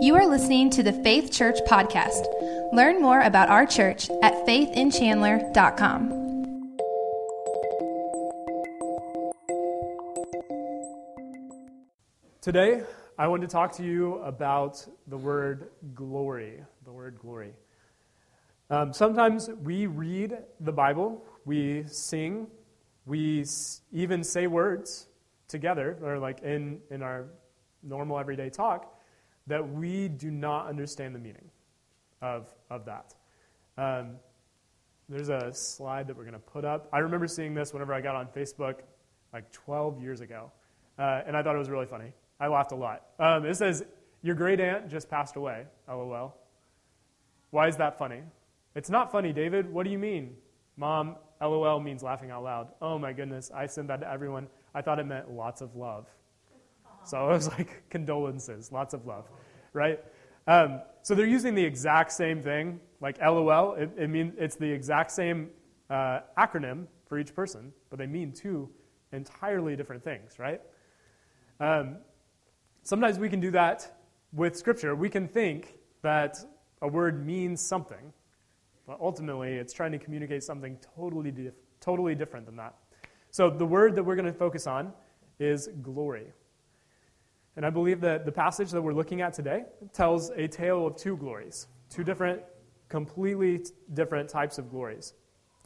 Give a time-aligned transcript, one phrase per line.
[0.00, 2.26] You are listening to the Faith Church podcast.
[2.72, 6.08] Learn more about our church at faithinchandler.com.
[12.40, 12.82] Today,
[13.18, 16.62] I want to talk to you about the word glory.
[16.84, 17.52] The word glory.
[18.70, 22.46] Um, sometimes we read the Bible, we sing,
[23.06, 23.44] we
[23.92, 25.08] even say words
[25.48, 27.26] together, or like in, in our
[27.82, 28.93] normal everyday talk,
[29.46, 31.50] that we do not understand the meaning
[32.22, 33.14] of, of that.
[33.76, 34.16] Um,
[35.08, 36.88] there's a slide that we're going to put up.
[36.92, 38.76] I remember seeing this whenever I got on Facebook
[39.32, 40.50] like 12 years ago,
[40.98, 42.12] uh, and I thought it was really funny.
[42.40, 43.02] I laughed a lot.
[43.18, 43.84] Um, it says,
[44.22, 46.34] Your great aunt just passed away, lol.
[47.50, 48.22] Why is that funny?
[48.74, 49.72] It's not funny, David.
[49.72, 50.36] What do you mean?
[50.76, 52.68] Mom, lol means laughing out loud.
[52.80, 54.48] Oh my goodness, I sent that to everyone.
[54.74, 56.06] I thought it meant lots of love.
[57.04, 59.28] So I was like, condolences, lots of love,
[59.72, 60.00] right?
[60.46, 63.74] Um, so they're using the exact same thing, like LOL.
[63.74, 65.50] It, it mean, it's the exact same
[65.90, 68.68] uh, acronym for each person, but they mean two
[69.12, 70.60] entirely different things, right?
[71.60, 71.96] Um,
[72.82, 73.98] sometimes we can do that
[74.32, 74.94] with Scripture.
[74.94, 76.38] We can think that
[76.82, 78.12] a word means something,
[78.86, 82.74] but ultimately it's trying to communicate something totally, dif- totally different than that.
[83.30, 84.92] So the word that we're going to focus on
[85.38, 86.26] is glory.
[87.56, 90.96] And I believe that the passage that we're looking at today tells a tale of
[90.96, 92.42] two glories, two different,
[92.88, 95.14] completely different types of glories.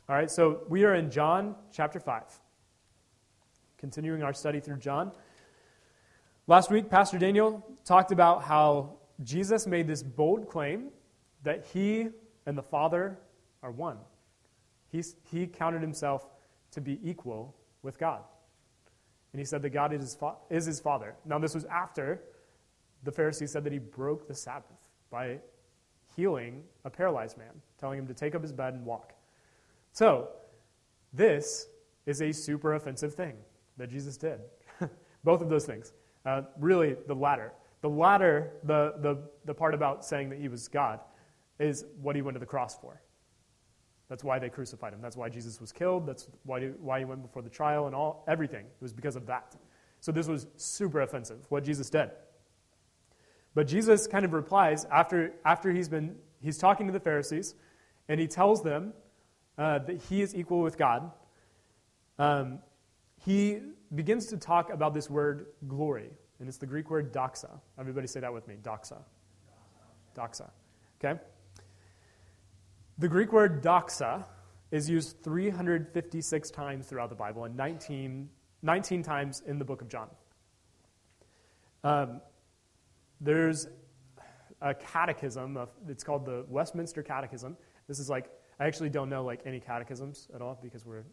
[0.08, 2.22] All right, so we are in John chapter 5,
[3.78, 5.12] continuing our study through John.
[6.46, 10.88] Last week, Pastor Daniel talked about how Jesus made this bold claim
[11.42, 12.08] that he
[12.46, 13.18] and the Father
[13.62, 13.98] are one.
[14.90, 16.26] He's, he counted himself
[16.72, 18.22] to be equal with God.
[19.32, 21.14] And he said that God is his, fa- is his father.
[21.24, 22.22] Now, this was after
[23.04, 25.38] the Pharisees said that he broke the Sabbath by
[26.16, 29.12] healing a paralyzed man, telling him to take up his bed and walk.
[29.92, 30.28] So,
[31.12, 31.68] this
[32.06, 33.34] is a super offensive thing
[33.76, 34.40] that Jesus did.
[35.24, 35.92] Both of those things.
[36.24, 37.52] Uh, really, the latter.
[37.80, 41.00] The latter, the, the, the part about saying that he was God,
[41.58, 43.00] is what he went to the cross for.
[44.08, 45.00] That's why they crucified him.
[45.02, 46.06] That's why Jesus was killed.
[46.06, 48.64] That's why, why he went before the trial and all everything.
[48.64, 49.54] It was because of that.
[50.00, 52.10] So this was super offensive, what Jesus did.
[53.54, 57.54] But Jesus kind of replies after, after he's been he's talking to the Pharisees,
[58.08, 58.92] and he tells them
[59.56, 61.10] uh, that he is equal with God.
[62.18, 62.60] Um,
[63.24, 63.58] he
[63.94, 67.50] begins to talk about this word glory, and it's the Greek word doxa.
[67.78, 68.98] Everybody say that with me, doxa.
[70.16, 70.50] Doxa.
[71.02, 71.20] Okay?
[73.00, 74.24] The Greek word doxa
[74.72, 78.28] is used 356 times throughout the Bible and 19,
[78.62, 80.08] 19 times in the book of John.
[81.84, 82.20] Um,
[83.20, 83.68] there's
[84.60, 87.56] a catechism, of, it's called the Westminster Catechism.
[87.86, 91.04] This is like, I actually don't know like any catechisms at all because we're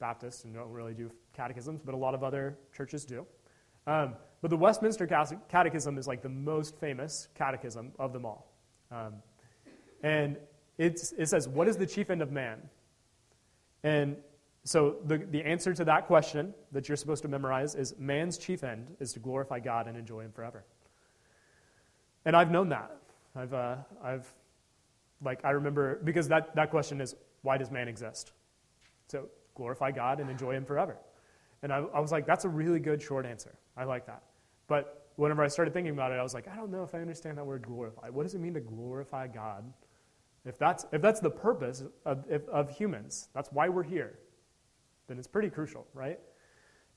[0.00, 3.24] Baptists and don't really do catechisms, but a lot of other churches do.
[3.86, 8.52] Um, but the Westminster Catechism is like the most famous catechism of them all.
[8.90, 9.14] Um,
[10.02, 10.36] and
[10.78, 12.58] it's, it says, What is the chief end of man?
[13.84, 14.16] And
[14.64, 18.62] so the, the answer to that question that you're supposed to memorize is man's chief
[18.62, 20.64] end is to glorify God and enjoy Him forever.
[22.24, 22.96] And I've known that.
[23.34, 24.32] I've, uh, I've
[25.24, 28.32] like, I remember, because that, that question is, why does man exist?
[29.08, 30.96] So glorify God and enjoy Him forever.
[31.62, 33.54] And I, I was like, that's a really good short answer.
[33.76, 34.22] I like that.
[34.68, 36.98] But whenever I started thinking about it, I was like, I don't know if I
[36.98, 38.08] understand that word glorify.
[38.10, 39.64] What does it mean to glorify God
[40.44, 44.18] if that's, if that's the purpose of, if, of humans, that's why we're here,
[45.06, 46.18] then it's pretty crucial, right?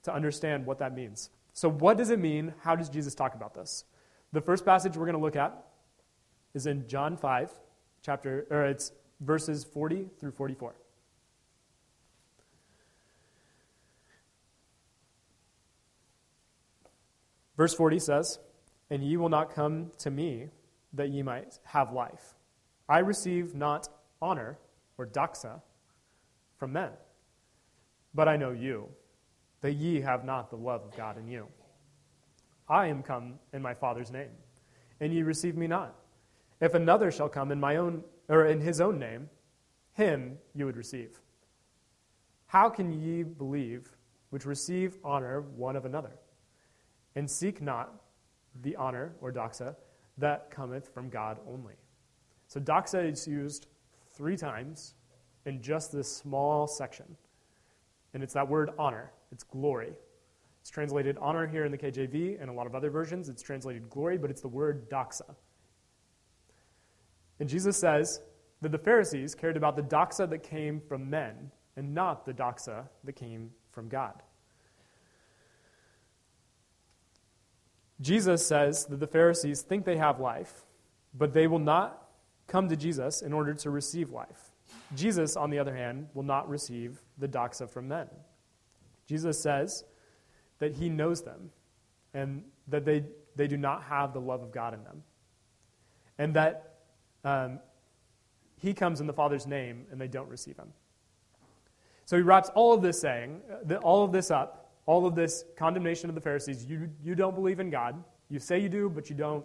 [0.03, 1.29] To understand what that means.
[1.53, 2.53] So, what does it mean?
[2.61, 3.85] How does Jesus talk about this?
[4.33, 5.65] The first passage we're going to look at
[6.53, 7.51] is in John 5,
[8.01, 8.91] chapter, or it's
[9.21, 10.75] verses 40 through 44.
[17.57, 18.39] Verse 40 says,
[18.89, 20.49] And ye will not come to me
[20.93, 22.34] that ye might have life.
[22.87, 23.89] I receive not
[24.21, 24.57] honor
[24.97, 25.61] or doxa
[26.57, 26.91] from men,
[28.13, 28.87] but I know you,
[29.61, 31.47] that ye have not the love of God in you.
[32.69, 34.29] I am come in my Father's name,
[34.99, 35.95] and ye receive me not.
[36.61, 39.29] If another shall come in my own or in his own name,
[39.93, 41.19] him you would receive.
[42.47, 43.91] How can ye believe
[44.29, 46.19] which receive honor one of another,
[47.15, 47.93] and seek not
[48.61, 49.75] the honor or doxa
[50.17, 51.75] that cometh from God only?
[52.55, 53.67] So doxa is used
[54.15, 54.93] three times
[55.45, 57.17] in just this small section.
[58.13, 59.91] And it's that word honor, it's glory.
[60.61, 63.27] It's translated honor here in the KJV and a lot of other versions.
[63.27, 65.35] It's translated glory, but it's the word doxa.
[67.41, 68.21] And Jesus says
[68.61, 72.87] that the Pharisees cared about the doxa that came from men and not the doxa
[73.03, 74.23] that came from God.
[77.99, 80.63] Jesus says that the Pharisees think they have life,
[81.13, 82.04] but they will not
[82.55, 84.51] come to Jesus in order to receive life.
[84.95, 88.07] Jesus, on the other hand, will not receive the doxa from men.
[89.07, 89.83] Jesus says
[90.59, 91.49] that he knows them
[92.13, 93.03] and that they,
[93.35, 95.03] they do not have the love of God in them.
[96.17, 96.75] And that
[97.25, 97.59] um,
[98.55, 100.71] he comes in the Father's name and they don't receive him.
[102.05, 105.43] So he wraps all of this saying, uh, all of this up, all of this
[105.57, 106.63] condemnation of the Pharisees.
[106.63, 108.01] You, you don't believe in God.
[108.29, 109.43] You say you do, but you don't.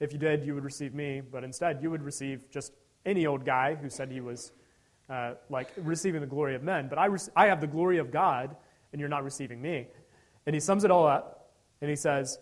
[0.00, 2.72] If you did, you would receive me, but instead you would receive just
[3.04, 4.52] any old guy who said he was
[5.10, 6.88] uh, like receiving the glory of men.
[6.88, 8.56] But I, I have the glory of God,
[8.92, 9.88] and you're not receiving me.
[10.46, 11.50] And he sums it all up,
[11.80, 12.38] and he says,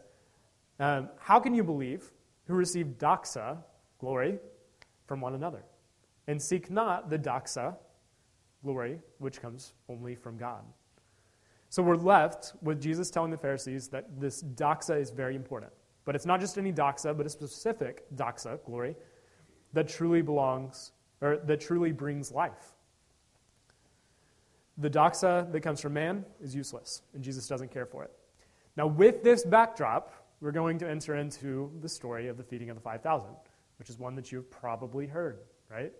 [0.78, 2.10] um, How can you believe
[2.46, 3.58] who receive doxa,
[3.98, 4.38] glory,
[5.06, 5.64] from one another?
[6.26, 7.74] And seek not the doxa,
[8.62, 10.62] glory, which comes only from God.
[11.70, 15.72] So we're left with Jesus telling the Pharisees that this doxa is very important.
[16.08, 18.96] But it's not just any doxa, but a specific doxa, glory,
[19.74, 22.72] that truly belongs, or that truly brings life.
[24.78, 28.12] The doxa that comes from man is useless, and Jesus doesn't care for it.
[28.74, 32.76] Now, with this backdrop, we're going to enter into the story of the feeding of
[32.76, 33.28] the 5,000,
[33.78, 35.40] which is one that you've probably heard,
[35.70, 35.92] right?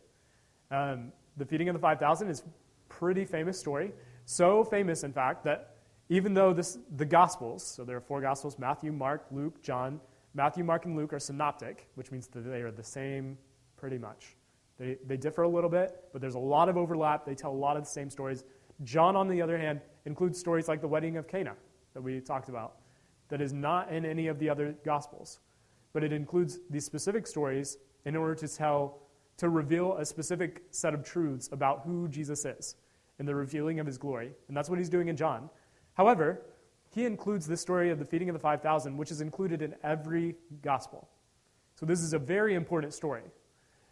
[0.71, 2.45] Um, the feeding of the 5,000 is
[2.89, 3.93] pretty famous story.
[4.25, 5.77] So famous, in fact, that
[6.09, 10.01] even though this, the Gospels, so there are four Gospels Matthew, Mark, Luke, John,
[10.35, 13.37] Matthew, Mark, and Luke are synoptic, which means that they are the same
[13.77, 14.37] pretty much.
[14.79, 17.27] They, they differ a little bit, but there's a lot of overlap.
[17.27, 18.45] They tell a lot of the same stories.
[18.85, 21.55] John, on the other hand, includes stories like the wedding of Cana
[21.95, 22.77] that we talked about,
[23.29, 25.41] that is not in any of the other Gospels.
[25.93, 29.01] But it includes these specific stories in order to tell,
[29.39, 32.77] to reveal a specific set of truths about who Jesus is
[33.19, 34.31] in the revealing of his glory.
[34.47, 35.51] And that's what he's doing in John.
[35.99, 36.41] However,
[36.95, 40.37] he includes this story of the feeding of the 5,000, which is included in every
[40.63, 41.09] gospel.
[41.75, 43.23] So this is a very important story.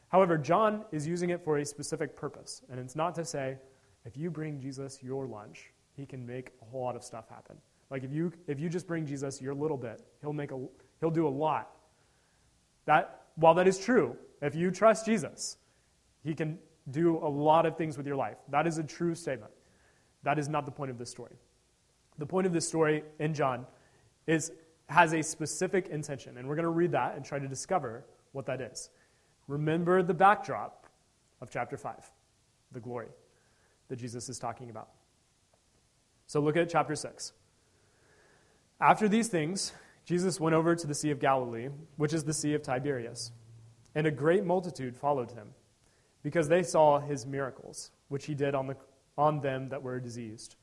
[0.08, 2.62] However, John is using it for a specific purpose.
[2.70, 3.58] And it's not to say,
[4.04, 7.56] if you bring Jesus your lunch, he can make a whole lot of stuff happen.
[7.90, 10.60] Like if you if you just bring Jesus your little bit, he'll make a
[11.00, 11.70] he'll do a lot.
[12.84, 15.56] That while that is true, if you trust Jesus,
[16.22, 16.58] he can
[16.90, 18.36] do a lot of things with your life.
[18.48, 19.52] That is a true statement.
[20.22, 21.36] That is not the point of this story.
[22.18, 23.66] The point of this story in John
[24.26, 24.52] is
[24.88, 28.46] has a specific intention, and we're going to read that and try to discover what
[28.46, 28.90] that is.
[29.48, 30.86] Remember the backdrop
[31.40, 31.94] of chapter 5,
[32.72, 33.08] the glory
[33.88, 34.88] that Jesus is talking about.
[36.26, 37.32] So look at chapter 6.
[38.80, 39.72] After these things,
[40.04, 43.32] Jesus went over to the Sea of Galilee, which is the Sea of Tiberias,
[43.94, 45.48] and a great multitude followed him
[46.22, 48.76] because they saw his miracles, which he did on, the,
[49.16, 50.56] on them that were diseased.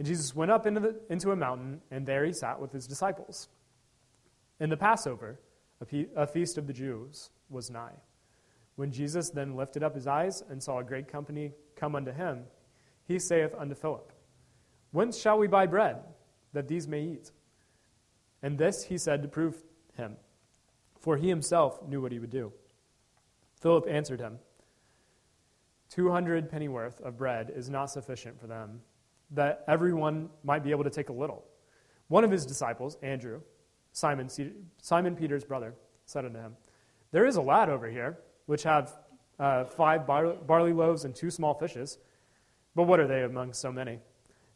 [0.00, 2.86] And Jesus went up into, the, into a mountain, and there he sat with his
[2.86, 3.50] disciples.
[4.58, 5.38] In the Passover,
[5.78, 7.92] a, pe- a feast of the Jews, was nigh.
[8.76, 12.44] When Jesus then lifted up his eyes and saw a great company come unto him,
[13.06, 14.10] he saith unto Philip,
[14.90, 15.98] Whence shall we buy bread,
[16.54, 17.30] that these may eat?
[18.42, 19.62] And this he said to prove
[19.98, 20.16] him,
[20.98, 22.54] for he himself knew what he would do.
[23.60, 24.38] Philip answered him,
[25.90, 28.80] 200 pennyworth of bread is not sufficient for them,
[29.32, 31.44] that everyone might be able to take a little.
[32.08, 33.40] One of his disciples, Andrew,
[33.92, 34.28] Simon,
[34.82, 35.74] Simon Peter's brother,
[36.06, 36.56] said unto him,
[37.12, 38.96] There is a lad over here, which have
[39.38, 41.98] uh, five bar- barley loaves and two small fishes,
[42.74, 43.98] but what are they among so many?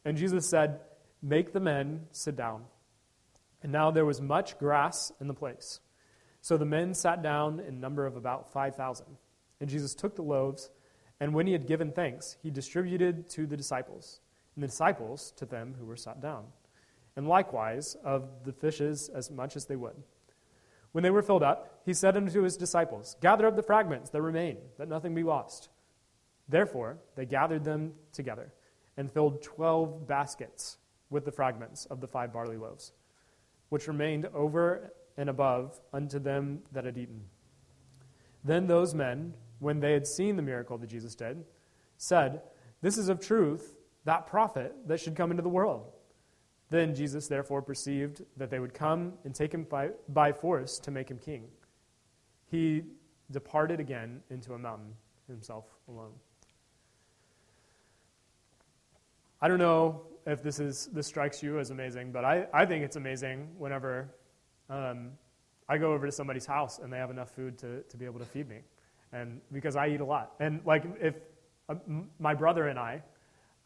[0.05, 0.81] And Jesus said,
[1.23, 2.65] Make the men sit down.
[3.63, 5.81] And now there was much grass in the place.
[6.43, 9.07] So the men sat down in number of about 5,000.
[9.61, 10.71] And Jesus took the loaves,
[11.19, 14.21] and when he had given thanks, he distributed to the disciples,
[14.55, 16.45] and the disciples to them who were sat down,
[17.17, 19.97] and likewise of the fishes as much as they would.
[20.93, 24.23] When they were filled up, he said unto his disciples, Gather up the fragments that
[24.23, 25.69] remain, that nothing be lost.
[26.49, 28.53] Therefore, they gathered them together,
[28.97, 30.79] and filled twelve baskets
[31.11, 32.93] with the fragments of the five barley loaves,
[33.71, 37.23] which remained over and above unto them that had eaten.
[38.45, 41.45] Then those men, when they had seen the miracle that Jesus did,
[41.97, 42.43] said,
[42.83, 43.74] This is of truth
[44.05, 45.91] that prophet that should come into the world.
[46.71, 50.91] Then Jesus therefore perceived that they would come and take him by, by force to
[50.91, 51.45] make him king.
[52.51, 52.83] He
[53.31, 54.95] departed again into a mountain
[55.29, 56.13] himself alone.
[59.41, 62.83] I don't know if this is this strikes you as amazing, but I, I think
[62.83, 64.09] it's amazing whenever
[64.71, 65.11] um,
[65.69, 68.21] I go over to somebody's house and they have enough food to, to be able
[68.21, 68.61] to feed me.
[69.13, 70.33] and because I eat a lot.
[70.41, 71.15] And like if
[71.69, 71.75] uh,
[72.19, 73.03] my brother and I,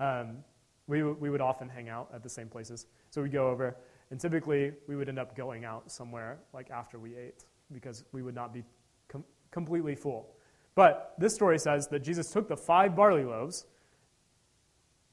[0.00, 0.38] um,
[0.86, 2.86] we, we would often hang out at the same places.
[3.10, 3.76] So we'd go over,
[4.10, 8.22] and typically we would end up going out somewhere like after we ate because we
[8.22, 8.64] would not be
[9.08, 10.34] com- completely full.
[10.74, 13.66] But this story says that Jesus took the five barley loaves,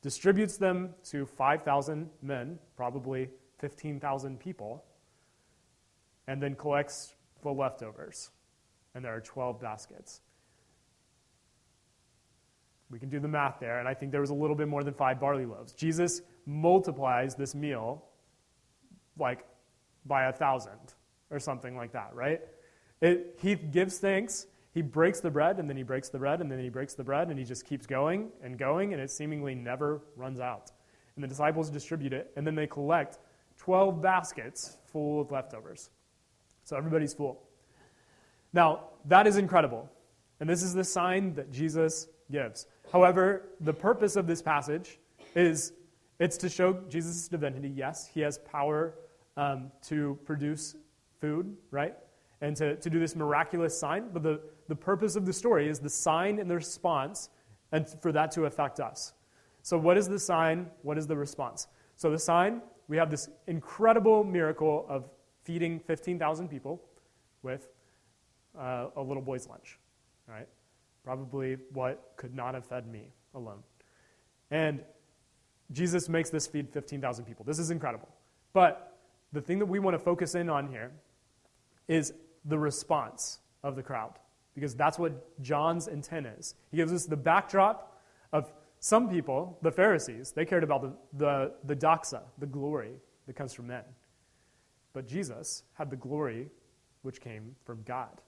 [0.02, 4.86] distributes them to 5,000 men, probably 15,000 people,
[6.28, 8.30] and then collects the leftovers.
[8.94, 10.22] And there are 12 baskets.
[12.90, 14.84] We can do the math there, and I think there was a little bit more
[14.84, 15.74] than five barley loaves.
[15.74, 18.06] Jesus multiplies this meal
[19.18, 19.46] like
[20.06, 20.94] by a thousand
[21.32, 22.42] or something like that, right?
[23.02, 26.52] It, he gives thanks, he breaks the bread, and then he breaks the bread, and
[26.52, 29.56] then he breaks the bread, and he just keeps going and going, and it seemingly
[29.56, 30.72] never runs out.
[31.16, 33.20] And the disciples distribute it, and then they collect
[33.58, 35.90] 12 baskets full of leftovers.
[36.66, 37.42] So everybody's full.
[38.54, 39.90] Now, that is incredible.
[40.40, 42.68] And this is the sign that Jesus gives.
[42.96, 45.00] However, the purpose of this passage
[45.36, 45.74] is
[46.18, 47.68] it's to show Jesus' divinity.
[47.68, 48.94] Yes, he has power
[49.36, 50.78] um, to produce
[51.20, 51.94] food, right?
[52.40, 54.12] And to, to do this miraculous sign.
[54.14, 57.32] But the, the purpose of the story is the sign and the response,
[57.74, 59.12] and for that to affect us.
[59.62, 60.68] So, what is the sign?
[60.84, 61.68] What is the response?
[61.98, 65.10] So, the sign, we have this incredible miracle of
[65.44, 66.82] feeding 15,000 people
[67.44, 67.68] with
[68.58, 69.80] uh, a little boy's lunch,
[70.30, 70.48] right?
[71.06, 73.60] Probably what could not have fed me alone.
[74.50, 74.82] And
[75.72, 77.46] Jesus makes this feed 15,000 people.
[77.46, 78.10] This is incredible.
[78.54, 78.98] But
[79.32, 80.92] the thing that we want to focus in on here
[81.88, 82.12] is
[82.46, 84.14] the response of the crowd,
[84.56, 86.56] because that's what John's intent is.
[86.72, 88.02] He gives us the backdrop
[88.34, 92.94] of some people, the Pharisees, they cared about the, the, the doxa, the glory
[93.28, 93.84] that comes from men.
[94.94, 96.50] But Jesus had the glory
[97.02, 98.22] which came from God.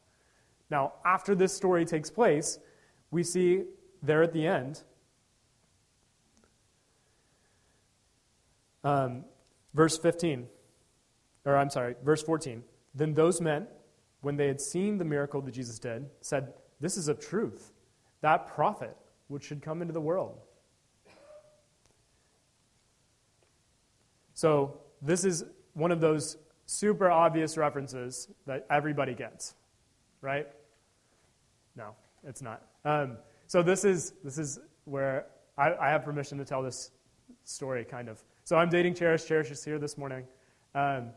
[0.70, 2.60] Now, after this story takes place,
[3.12, 3.64] we see
[4.02, 4.84] there at the end,
[8.84, 9.24] um,
[9.74, 10.48] verse 15,
[11.46, 12.64] or I'm sorry, verse 14.
[12.94, 13.68] Then those men,
[14.22, 17.72] when they had seen the miracle that Jesus did, said, This is a truth,
[18.22, 18.98] that prophet
[19.28, 20.40] which should come into the world.
[24.34, 29.56] So, this is one of those super obvious references that everybody gets,
[30.22, 30.48] right?
[31.78, 32.64] No, it's not.
[32.84, 36.92] Um, so this is this is where I, I, have permission to tell this
[37.44, 38.24] story, kind of.
[38.44, 39.26] So I'm dating Cherish.
[39.26, 40.24] Cherish is here this morning.
[40.74, 41.10] Um,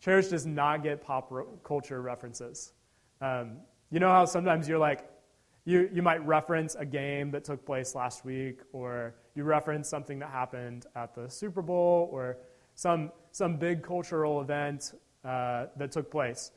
[0.00, 1.32] Cherish does not get pop
[1.62, 2.72] culture references.
[3.20, 3.58] Um,
[3.90, 5.08] you know how sometimes you're like,
[5.64, 10.18] you, you might reference a game that took place last week, or you reference something
[10.20, 12.38] that happened at the Super Bowl, or
[12.74, 14.92] some, some big cultural event
[15.24, 16.52] uh, that took place.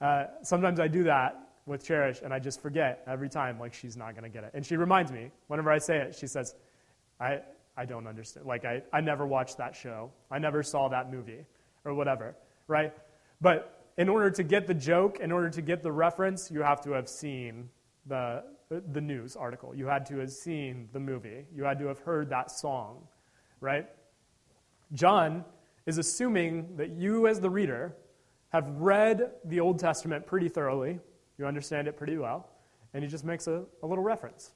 [0.00, 3.96] Uh, sometimes I do that with Cherish, and I just forget every time, like, she's
[3.96, 4.50] not going to get it.
[4.54, 6.54] And she reminds me, whenever I say it, she says,
[7.18, 7.40] I,
[7.76, 8.46] I don't understand.
[8.46, 10.10] Like, I, I never watched that show.
[10.30, 11.44] I never saw that movie,
[11.84, 12.36] or whatever,
[12.68, 12.92] right?
[13.40, 16.80] But in order to get the joke, in order to get the reference, you have
[16.82, 17.68] to have seen
[18.06, 19.74] the, the news article.
[19.74, 21.46] You had to have seen the movie.
[21.54, 23.06] You had to have heard that song,
[23.60, 23.86] right?
[24.92, 25.44] John
[25.86, 27.94] is assuming that you, as the reader,
[28.50, 31.00] have read the Old Testament pretty thoroughly,
[31.38, 32.48] you understand it pretty well,
[32.92, 34.52] and he just makes a, a little reference,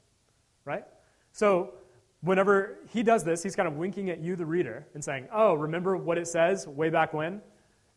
[0.64, 0.84] right?
[1.32, 1.74] So,
[2.20, 5.54] whenever he does this, he's kind of winking at you, the reader, and saying, Oh,
[5.54, 7.40] remember what it says way back when?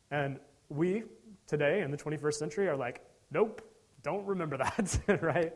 [0.09, 1.03] And we,
[1.47, 3.61] today in the 21st century, are like, Nope,
[4.03, 5.53] don't remember that, right?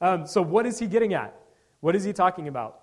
[0.00, 1.34] Um, so, what is he getting at?
[1.80, 2.80] What is he talking about?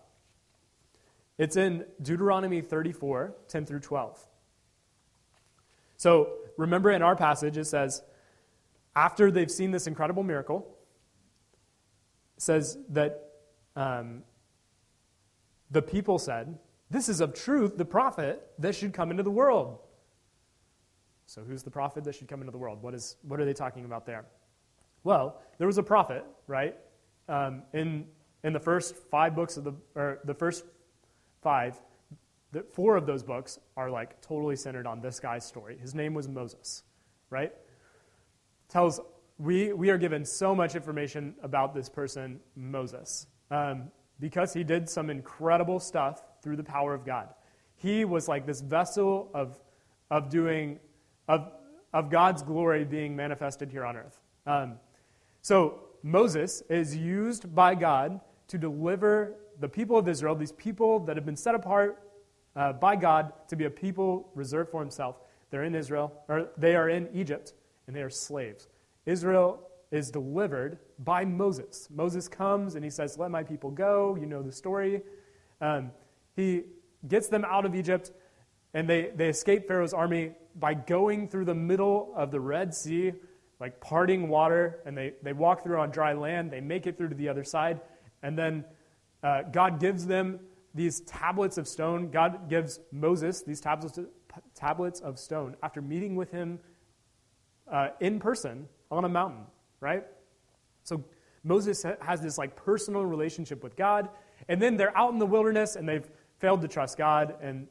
[1.38, 4.26] It's in Deuteronomy 34, 10 through 12.
[5.98, 8.02] So, remember in our passage, it says,
[8.98, 10.76] after they've seen this incredible miracle,
[12.38, 13.30] says that
[13.76, 14.24] um,
[15.70, 16.58] the people said,
[16.90, 19.78] This is of truth the prophet that should come into the world.
[21.28, 22.82] So, who's the prophet that should come into the world?
[22.82, 24.26] What, is, what are they talking about there?
[25.04, 26.76] Well, there was a prophet, right?
[27.30, 28.06] Um, in,
[28.44, 30.66] in the first five books of the, or the first
[31.44, 31.80] five,
[32.52, 35.78] the, four of those books are like totally centered on this guy's story.
[35.78, 36.82] His name was Moses,
[37.30, 37.54] right?
[38.70, 39.00] Tells
[39.40, 44.90] we, we are given so much information about this person, Moses, um, because he did
[44.90, 47.30] some incredible stuff through the power of God.
[47.76, 49.58] He was like this vessel of,
[50.10, 50.80] of doing,
[51.28, 51.52] of,
[51.94, 54.20] of God's glory being manifested here on earth.
[54.48, 54.80] Um,
[55.42, 61.16] so Moses is used by God to deliver the people of Israel, these people that
[61.16, 62.02] have been set apart
[62.56, 65.18] uh, by God to be a people reserved for himself.
[65.52, 67.54] They're in Israel, or they are in Egypt
[67.88, 68.68] and they are slaves.
[69.06, 71.88] Israel is delivered by Moses.
[71.90, 74.18] Moses comes and he says, Let my people go.
[74.20, 75.02] You know the story.
[75.62, 75.92] Um,
[76.36, 76.64] he
[77.08, 78.12] gets them out of Egypt,
[78.74, 83.14] and they, they escape Pharaoh's army by going through the middle of the Red Sea,
[83.60, 86.52] like parting water, and they, they walk through on dry land.
[86.52, 87.80] They make it through to the other side,
[88.22, 88.66] and then
[89.24, 90.40] uh, God gives them
[90.76, 92.12] these tablets of stone.
[92.12, 94.00] God gives Moses these tablets,
[94.54, 96.60] tablets of stone after meeting with him
[97.72, 99.44] uh, in person on a mountain,
[99.80, 100.06] right?
[100.84, 101.04] So
[101.44, 104.10] Moses has this like personal relationship with God,
[104.48, 106.08] and then they're out in the wilderness and they've
[106.40, 107.68] failed to trust God, and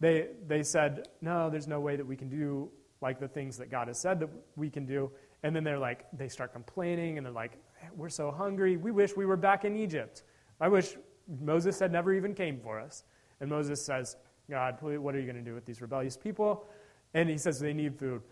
[0.00, 3.70] they, they said, No, there's no way that we can do like the things that
[3.70, 5.10] God has said that we can do.
[5.42, 7.52] And then they're like, they start complaining and they're like,
[7.96, 8.76] We're so hungry.
[8.76, 10.22] We wish we were back in Egypt.
[10.60, 10.96] I wish
[11.40, 13.04] Moses had never even came for us.
[13.40, 14.16] And Moses says,
[14.48, 16.66] God, what are you going to do with these rebellious people?
[17.14, 18.22] And he says they need food.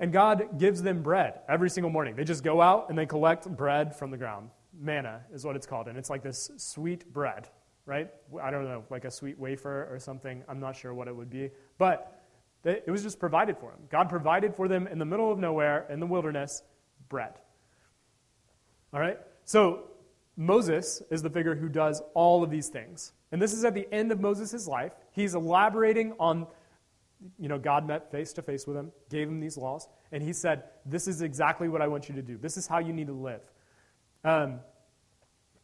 [0.00, 2.16] And God gives them bread every single morning.
[2.16, 4.50] They just go out and they collect bread from the ground.
[4.76, 5.88] Manna is what it's called.
[5.88, 7.48] And it's like this sweet bread,
[7.84, 8.10] right?
[8.42, 10.42] I don't know, like a sweet wafer or something.
[10.48, 11.50] I'm not sure what it would be.
[11.76, 12.16] But
[12.64, 13.80] it was just provided for them.
[13.90, 16.62] God provided for them in the middle of nowhere, in the wilderness,
[17.08, 17.34] bread.
[18.94, 19.18] All right?
[19.44, 19.84] So
[20.36, 23.12] Moses is the figure who does all of these things.
[23.32, 24.92] And this is at the end of Moses' life.
[25.12, 26.46] He's elaborating on,
[27.38, 30.32] you know, God met face to face with him, gave him these laws, and he
[30.32, 32.38] said, This is exactly what I want you to do.
[32.38, 33.42] This is how you need to live.
[34.24, 34.60] Um,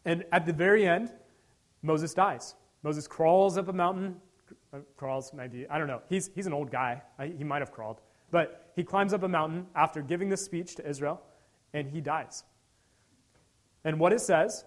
[0.05, 1.13] and at the very end,
[1.83, 2.55] Moses dies.
[2.83, 4.17] Moses crawls up a mountain,
[4.73, 6.03] uh, crawls maybe, I don't know.
[6.09, 7.03] He's, he's an old guy.
[7.37, 8.01] He might have crawled.
[8.31, 11.21] But he climbs up a mountain after giving this speech to Israel,
[11.73, 12.45] and he dies.
[13.85, 14.65] And what it says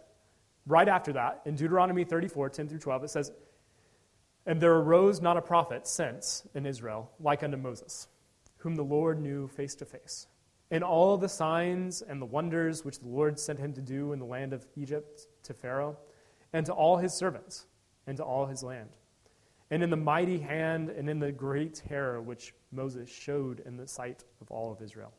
[0.66, 3.32] right after that, in Deuteronomy 34, 10 through 12, it says,
[4.50, 8.08] And there arose not a prophet since in Israel like unto Moses,
[8.58, 10.26] whom the Lord knew face to face.
[10.72, 14.18] In all the signs and the wonders which the Lord sent him to do in
[14.18, 15.98] the land of Egypt to Pharaoh,
[16.52, 17.68] and to all his servants,
[18.08, 18.90] and to all his land.
[19.70, 23.88] And in the mighty hand and in the great terror which Moses showed in the
[23.88, 25.14] sight of all of Israel.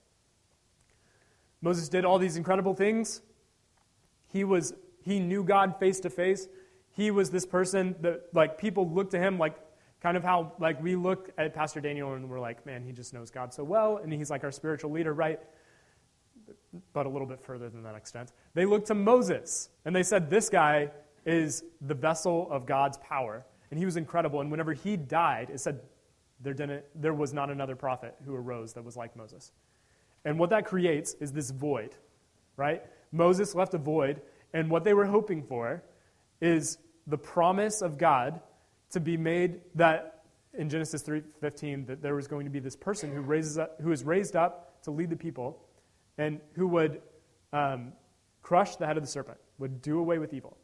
[1.63, 3.23] Moses did all these incredible things
[4.33, 6.49] he was he knew God face to face.
[6.93, 9.57] He was this person that like people looked to him like
[10.01, 13.13] kind of how like we look at Pastor Daniel and we're like, man, he just
[13.13, 15.41] knows God so well, and he's like our spiritual leader, right?
[16.93, 18.33] But a little bit further than that extent.
[18.55, 20.91] They looked to Moses and they said, This guy
[21.27, 23.45] is the vessel of God's power.
[23.71, 24.41] And he was incredible.
[24.41, 25.81] And whenever he died, it said
[26.41, 29.53] there, didn't, there was not another prophet who arose that was like Moses.
[30.25, 31.95] And what that creates is this void,
[32.57, 32.83] right?
[33.13, 34.21] Moses left a void,
[34.53, 35.83] and what they were hoping for
[36.41, 38.41] is the promise of God
[38.91, 40.25] to be made that
[40.55, 43.93] in Genesis 3:15 that there was going to be this person who raises up, who
[43.93, 45.63] is raised up to lead the people
[46.19, 47.01] and who would
[47.53, 47.93] um,
[48.43, 50.57] crush the head of the serpent, would do away with evil.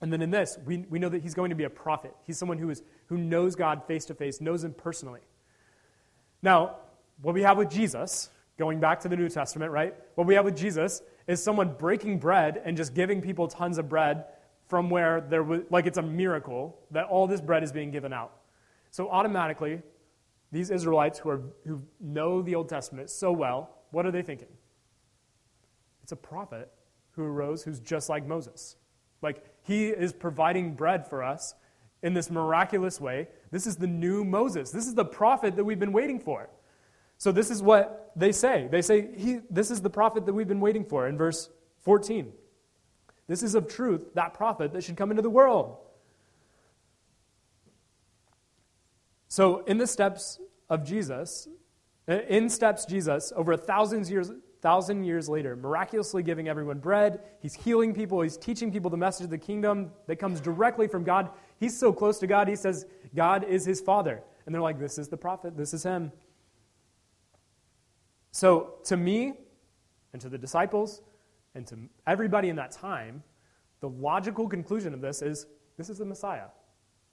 [0.00, 2.14] And then in this, we, we know that he's going to be a prophet.
[2.26, 5.20] He's someone who, is, who knows God face to face, knows him personally.
[6.42, 6.76] Now,
[7.20, 9.94] what we have with Jesus, going back to the New Testament, right?
[10.14, 13.88] What we have with Jesus is someone breaking bread and just giving people tons of
[13.88, 14.24] bread
[14.70, 18.12] from where there was, like it's a miracle that all this bread is being given
[18.12, 18.32] out.
[18.92, 19.82] So automatically,
[20.52, 24.48] these Israelites who, are, who know the Old Testament so well, what are they thinking?
[26.04, 26.70] It's a prophet
[27.10, 28.76] who arose who's just like Moses.
[29.22, 31.54] Like, he is providing bread for us
[32.04, 33.26] in this miraculous way.
[33.50, 34.70] This is the new Moses.
[34.70, 36.48] This is the prophet that we've been waiting for.
[37.18, 38.68] So, this is what they say.
[38.70, 42.32] They say, he, This is the prophet that we've been waiting for in verse 14.
[43.30, 45.76] This is of truth that prophet that should come into the world.
[49.28, 51.46] So, in the steps of Jesus,
[52.08, 57.20] in steps Jesus, over a thousand years, thousand years later, miraculously giving everyone bread.
[57.38, 58.20] He's healing people.
[58.20, 61.30] He's teaching people the message of the kingdom that comes directly from God.
[61.60, 64.24] He's so close to God, he says God is his father.
[64.44, 66.10] And they're like, This is the prophet, this is him.
[68.32, 69.34] So, to me,
[70.12, 71.00] and to the disciples,
[71.54, 73.22] and to everybody in that time,
[73.80, 76.48] the logical conclusion of this is this is the Messiah.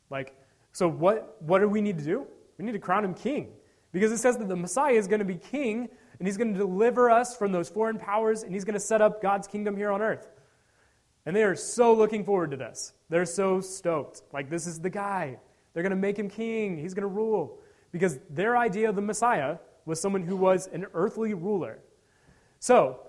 [0.09, 0.35] Like,
[0.73, 2.27] so what, what do we need to do?
[2.57, 3.49] We need to crown him king.
[3.91, 6.59] Because it says that the Messiah is going to be king, and he's going to
[6.59, 9.91] deliver us from those foreign powers, and he's going to set up God's kingdom here
[9.91, 10.29] on earth.
[11.25, 12.93] And they are so looking forward to this.
[13.09, 14.21] They're so stoked.
[14.33, 15.37] Like, this is the guy.
[15.73, 16.77] They're going to make him king.
[16.77, 17.59] He's going to rule.
[17.91, 21.79] Because their idea of the Messiah was someone who was an earthly ruler.
[22.59, 22.99] So,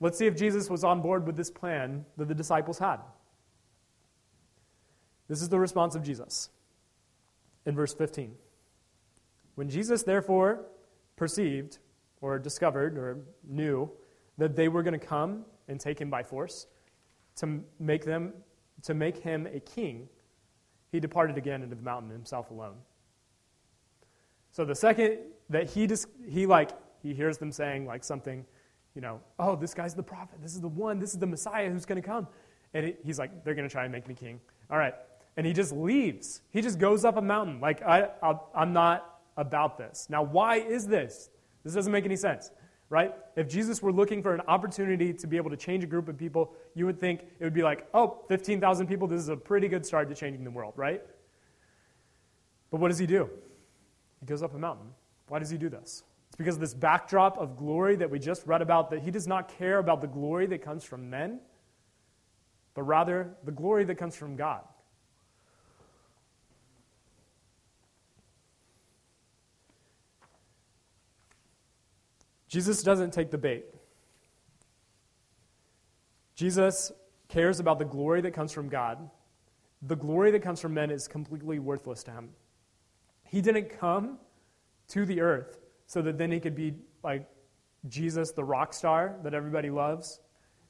[0.00, 2.98] let's see if Jesus was on board with this plan that the disciples had.
[5.28, 6.50] This is the response of Jesus
[7.66, 8.34] in verse 15.
[9.54, 10.66] When Jesus, therefore,
[11.16, 11.78] perceived
[12.20, 13.90] or discovered or knew
[14.38, 16.66] that they were going to come and take him by force
[17.36, 18.32] to make them
[18.82, 20.08] to make him a king,
[20.92, 22.76] he departed again into the mountain himself alone.
[24.52, 26.70] So the second that he just he like
[27.02, 28.44] he hears them saying like something,
[28.94, 31.70] you know, oh this guy's the prophet, this is the one, this is the Messiah
[31.70, 32.26] who's going to come,
[32.74, 34.40] and it, he's like they're going to try and make me king.
[34.70, 34.94] All right,
[35.36, 36.42] and he just leaves.
[36.50, 37.60] He just goes up a mountain.
[37.60, 40.06] Like I i I'm not about this.
[40.08, 41.30] Now why is this?
[41.64, 42.50] This doesn't make any sense
[42.90, 43.12] right?
[43.34, 46.16] If Jesus were looking for an opportunity to be able to change a group of
[46.16, 49.68] people, you would think it would be like, oh, 15,000 people, this is a pretty
[49.68, 51.02] good start to changing the world, right?
[52.70, 53.28] But what does he do?
[54.20, 54.86] He goes up a mountain.
[55.28, 56.04] Why does he do this?
[56.34, 59.28] It's because of this backdrop of glory that we just read about, that he does
[59.28, 61.38] not care about the glory that comes from men,
[62.74, 64.62] but rather the glory that comes from God.
[72.48, 73.66] Jesus doesn't take the bait.
[76.34, 76.90] Jesus
[77.28, 79.08] cares about the glory that comes from God.
[79.82, 82.30] The glory that comes from men is completely worthless to him.
[83.22, 84.18] He didn't come
[84.88, 87.28] to the earth so that then he could be like
[87.88, 90.20] Jesus, the rock star that everybody loves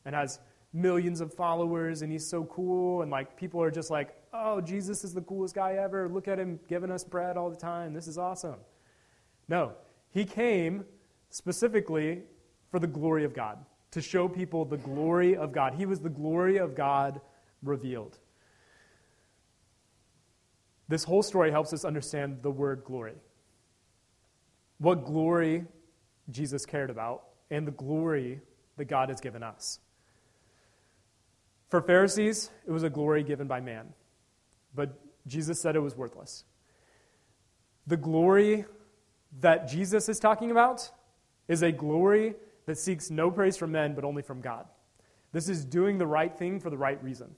[0.05, 0.40] and has
[0.72, 5.05] millions of followers and he's so cool and like people are just like, "Oh, Jesus
[5.05, 6.09] is the coolest guy ever.
[6.09, 7.94] Look at him giving us bread all the time.
[7.94, 8.57] This is awesome."
[9.48, 9.72] No.
[10.11, 10.85] He came
[11.31, 12.22] specifically
[12.70, 15.74] for the glory of God, to show people the glory of God.
[15.74, 17.20] He was the glory of God
[17.62, 18.18] revealed.
[20.88, 23.14] This whole story helps us understand the word glory.
[24.79, 25.65] What glory
[26.31, 28.41] Jesus cared about, and the glory
[28.77, 29.79] that God has given us.
[31.69, 33.93] For Pharisees, it was a glory given by man,
[34.75, 36.45] but Jesus said it was worthless.
[37.87, 38.65] The glory
[39.41, 40.91] that Jesus is talking about
[41.49, 42.35] is a glory
[42.67, 44.67] that seeks no praise from men, but only from God.
[45.33, 47.35] This is doing the right thing for the right reason.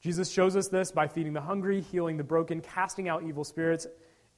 [0.00, 3.86] Jesus shows us this by feeding the hungry, healing the broken, casting out evil spirits,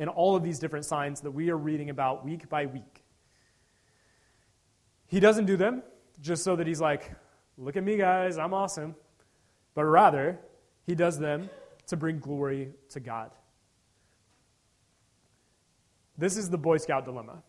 [0.00, 3.04] and all of these different signs that we are reading about week by week.
[5.06, 5.82] He doesn't do them
[6.20, 7.12] just so that he's like,
[7.58, 8.96] look at me, guys, I'm awesome.
[9.74, 10.40] But rather,
[10.86, 11.50] he does them
[11.86, 13.30] to bring glory to God.
[16.16, 17.42] This is the Boy Scout dilemma.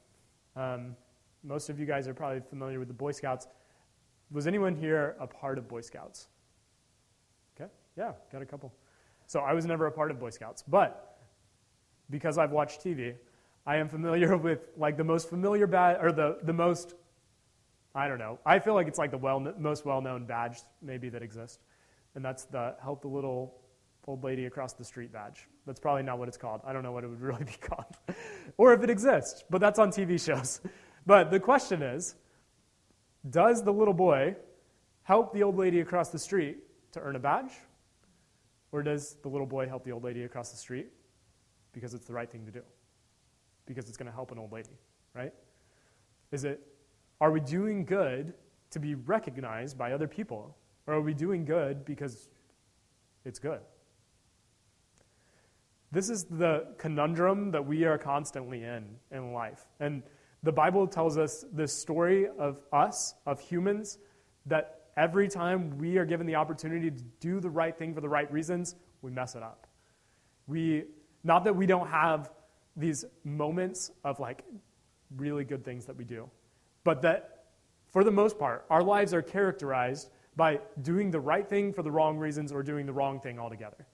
[0.55, 0.95] Um,
[1.43, 3.47] most of you guys are probably familiar with the Boy Scouts.
[4.29, 6.27] Was anyone here a part of Boy Scouts?
[7.55, 8.73] Okay, yeah, got a couple.
[9.27, 11.10] So I was never a part of Boy Scouts, but
[12.11, 13.15] because I've watched TV,
[13.65, 16.93] I am familiar with like the most familiar badge or the, the most
[17.93, 18.39] I don't know.
[18.45, 21.59] I feel like it's like the well, most well-known badge maybe that exists,
[22.15, 23.55] and that's the help the little
[24.07, 25.47] old lady across the street badge.
[25.65, 26.61] That's probably not what it's called.
[26.65, 27.97] I don't know what it would really be called,
[28.57, 30.61] or if it exists, but that's on TV shows.
[31.03, 32.13] But the question is
[33.27, 34.35] Does the little boy
[35.01, 36.59] help the old lady across the street
[36.91, 37.51] to earn a badge?
[38.71, 40.91] Or does the little boy help the old lady across the street
[41.73, 42.61] because it's the right thing to do?
[43.65, 44.77] Because it's going to help an old lady,
[45.13, 45.33] right?
[46.31, 46.61] Is it,
[47.19, 48.33] are we doing good
[48.71, 50.55] to be recognized by other people?
[50.87, 52.29] Or are we doing good because
[53.25, 53.59] it's good?
[55.91, 59.67] This is the conundrum that we are constantly in in life.
[59.79, 60.03] And
[60.41, 63.99] the Bible tells us this story of us, of humans,
[64.45, 68.09] that every time we are given the opportunity to do the right thing for the
[68.09, 69.67] right reasons, we mess it up.
[70.47, 70.85] We,
[71.23, 72.31] not that we don't have
[72.75, 74.43] these moments of like
[75.17, 76.29] really good things that we do,
[76.83, 77.45] but that
[77.91, 81.91] for the most part, our lives are characterized by doing the right thing for the
[81.91, 83.85] wrong reasons or doing the wrong thing altogether.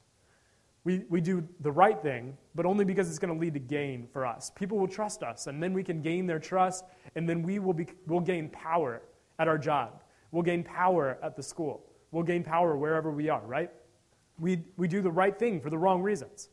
[0.84, 4.08] We, we do the right thing, but only because it's going to lead to gain
[4.13, 4.52] for us.
[4.56, 6.86] People will trust us, and then we can gain their trust,
[7.16, 9.02] and then we will be, we'll gain power
[9.40, 10.04] at our job.
[10.32, 11.84] We'll gain power at the school.
[12.12, 13.72] We'll gain power wherever we are, right?
[14.40, 16.50] We, we do the right thing for the wrong reasons.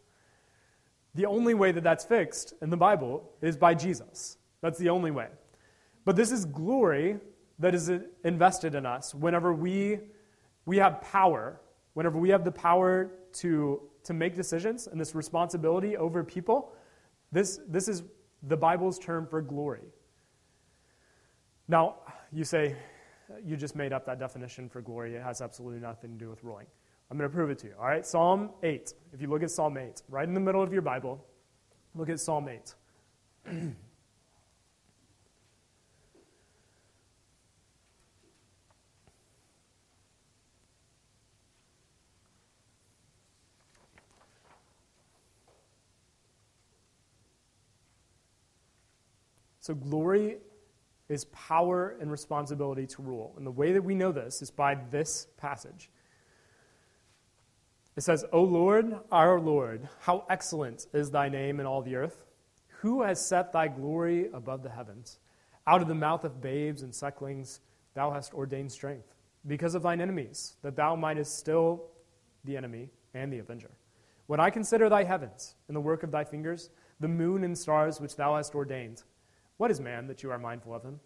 [1.15, 4.39] The only way that that's fixed in the Bible is by Jesus.
[4.61, 5.29] That's the only way.
[6.05, 7.19] But this is glory
[7.59, 7.91] that is
[8.25, 10.01] invested in us whenever we,
[10.67, 11.61] we have power,
[11.95, 16.73] whenever we have the power to to make decisions and this responsibility over people,
[17.33, 18.03] this, this is
[18.43, 19.83] the Bible's term for glory.
[21.67, 21.97] Now,
[22.31, 22.77] you say,
[23.45, 25.15] you just made up that definition for glory.
[25.15, 26.67] It has absolutely nothing to do with ruling.
[27.11, 27.75] I'm going to prove it to you.
[27.79, 28.95] All right, Psalm 8.
[29.13, 31.25] If you look at Psalm 8, right in the middle of your Bible,
[31.95, 32.75] look at Psalm 8.
[49.61, 50.41] So, glory
[51.09, 53.33] is power and responsibility to rule.
[53.39, 55.89] And the way that we know this is by this passage.
[57.97, 62.25] It says, O Lord, our Lord, how excellent is thy name in all the earth.
[62.81, 65.19] Who has set thy glory above the heavens?
[65.67, 67.61] Out of the mouth of babes and sucklings
[67.95, 69.15] thou hast ordained strength,
[69.47, 71.85] because of thine enemies, that thou mightest still
[72.45, 73.71] the enemy and the avenger.
[74.27, 78.01] When I consider thy heavens and the work of thy fingers, the moon and stars
[78.01, 79.05] which thou hast ordained,
[79.57, 80.99] what is man that you are mindful of him?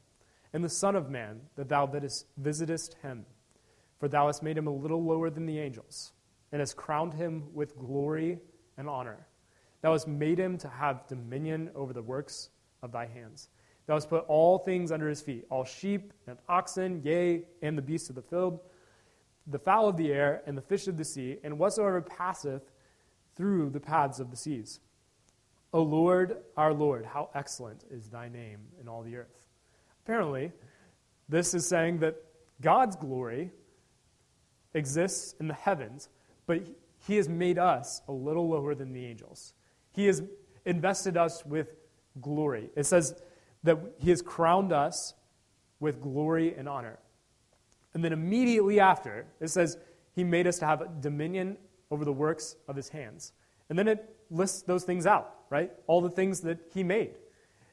[0.55, 1.87] And the Son of Man that thou
[2.39, 3.27] visitest him?
[4.01, 6.13] For thou hast made him a little lower than the angels,
[6.53, 8.39] and has crowned him with glory
[8.77, 9.27] and honor.
[9.83, 12.51] Thou hast made him to have dominion over the works
[12.83, 13.49] of thy hands.
[13.87, 17.83] Thou hast put all things under his feet, all sheep and oxen, yea, and the
[17.83, 18.61] beasts of the field,
[19.47, 22.71] the fowl of the air, and the fish of the sea, and whatsoever passeth
[23.35, 24.81] through the paths of the seas.
[25.73, 29.47] O Lord, our Lord, how excellent is thy name in all the earth.
[30.05, 30.53] Apparently,
[31.29, 32.17] this is saying that
[32.61, 33.51] God's glory
[34.75, 36.09] exists in the heavens,
[36.49, 36.63] but
[37.07, 39.55] he has made us a little lower than the angels.
[39.93, 40.23] He has
[40.65, 41.77] invested us with
[42.21, 42.71] glory.
[42.75, 43.23] It says
[43.63, 45.15] that he has crowned us
[45.79, 46.99] with glory and honor.
[47.95, 49.79] And then immediately after, it says
[50.15, 51.59] he made us to have dominion
[51.91, 53.33] over the works of his hands.
[53.69, 55.71] And then it lists those things out, right?
[55.87, 57.13] All the things that he made.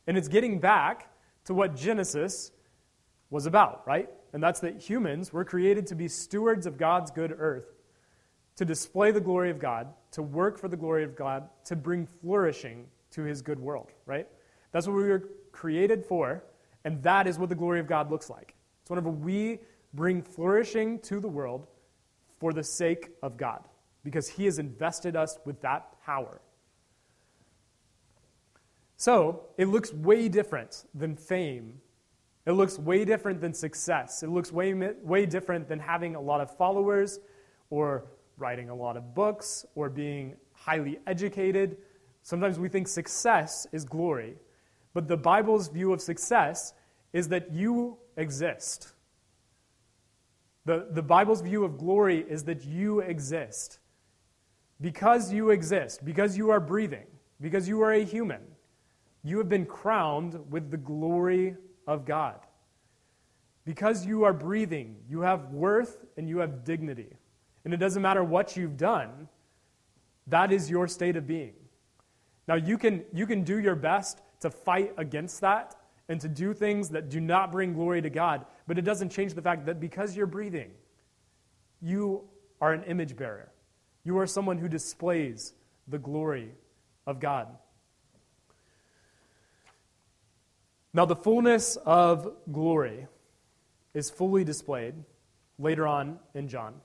[0.05, 1.11] And it's getting back
[1.45, 2.51] to what Genesis
[3.29, 4.09] was about, right?
[4.33, 7.74] And that's that humans were created to be stewards of God's good earth,
[8.55, 12.05] to display the glory of God, to work for the glory of God, to bring
[12.05, 14.27] flourishing to his good world, right?
[14.71, 16.43] That's what we were created for,
[16.83, 18.55] and that is what the glory of God looks like.
[18.81, 19.59] It's whenever we
[19.93, 21.67] bring flourishing to the world
[22.39, 23.67] for the sake of God,
[24.03, 26.41] because he has invested us with that power.
[28.97, 31.81] So, it looks way different than fame.
[32.45, 34.23] It looks way different than success.
[34.23, 37.19] It looks way, way different than having a lot of followers
[37.69, 38.05] or
[38.37, 41.77] writing a lot of books or being highly educated.
[42.21, 44.35] Sometimes we think success is glory.
[44.93, 46.73] But the Bible's view of success
[47.13, 48.93] is that you exist.
[50.65, 53.79] The, the Bible's view of glory is that you exist.
[54.81, 57.05] Because you exist, because you are breathing,
[57.39, 58.41] because you are a human,
[59.23, 61.55] you have been crowned with the glory
[61.87, 62.39] of God.
[63.65, 67.14] Because you are breathing, you have worth and you have dignity.
[67.65, 69.27] And it doesn't matter what you've done,
[70.27, 71.53] that is your state of being.
[72.47, 75.75] Now, you can, you can do your best to fight against that
[76.07, 79.33] and to do things that do not bring glory to God, but it doesn't change
[79.33, 80.71] the fact that because you're breathing,
[81.81, 82.23] you
[82.61, 83.51] are an image bearer.
[84.03, 85.53] You are someone who displays
[85.87, 86.51] the glory
[87.07, 87.47] of God.
[90.93, 93.07] Now, the fullness of glory
[93.93, 94.93] is fully displayed
[95.57, 96.75] later on in John.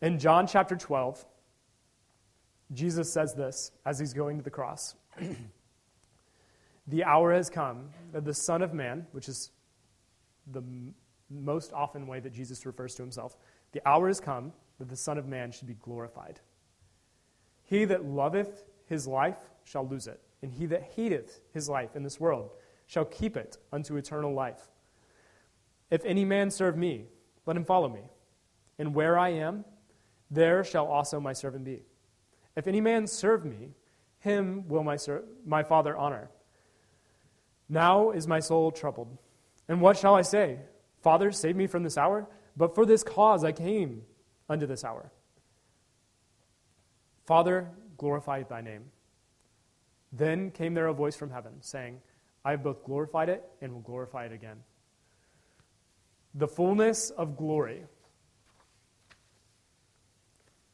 [0.00, 1.24] In John chapter 12,
[2.72, 4.94] Jesus says this as he's going to the cross
[6.86, 9.50] The hour has come that the Son of Man, which is
[10.50, 10.62] the
[11.28, 13.36] most often way that Jesus refers to himself,
[13.72, 16.40] the hour has come that the Son of Man should be glorified.
[17.62, 22.02] He that loveth his life shall lose it and he that hateth his life in
[22.02, 22.50] this world
[22.86, 24.68] shall keep it unto eternal life.
[25.90, 27.06] If any man serve me,
[27.46, 28.02] let him follow me.
[28.78, 29.64] And where I am,
[30.30, 31.82] there shall also my servant be.
[32.56, 33.70] If any man serve me,
[34.20, 36.30] him will my, ser- my Father honor.
[37.68, 39.16] Now is my soul troubled.
[39.68, 40.58] And what shall I say?
[41.02, 42.28] Father, save me from this hour?
[42.56, 44.02] But for this cause I came
[44.48, 45.10] unto this hour.
[47.24, 48.86] Father, glorify thy name.
[50.12, 52.00] Then came there a voice from heaven, saying,
[52.44, 54.56] I have both glorified it and will glorify it again.
[56.34, 57.84] The fullness of glory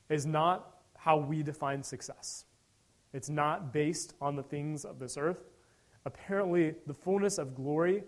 [0.08, 2.44] is not how we define success.
[3.12, 5.44] It's not based on the things of this earth.
[6.04, 8.04] Apparently, the fullness of glory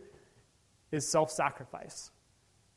[0.93, 2.11] is self sacrifice.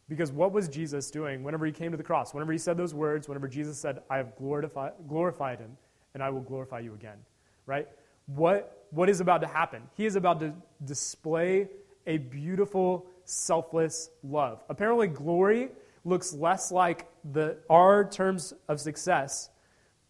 [0.09, 2.33] Because what was Jesus doing whenever he came to the cross?
[2.33, 5.77] Whenever he said those words, whenever Jesus said, I have glorified, glorified him
[6.13, 7.17] and I will glorify you again,
[7.65, 7.87] right?
[8.35, 9.83] what, what is about to happen.
[9.95, 10.53] He is about to
[10.85, 11.67] display
[12.07, 14.63] a beautiful, selfless love.
[14.69, 15.69] Apparently, glory
[16.03, 19.49] looks less like the, our terms of success,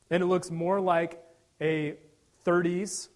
[0.10, 1.24] and it looks more like
[1.60, 1.96] a
[2.46, 3.10] 30s,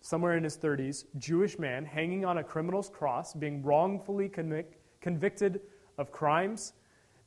[0.00, 5.60] somewhere in his 30s, Jewish man hanging on a criminal's cross, being wrongfully convic- convicted
[5.98, 6.72] of crimes,